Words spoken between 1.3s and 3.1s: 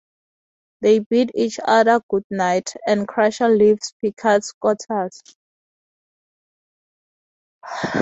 each other goodnight, and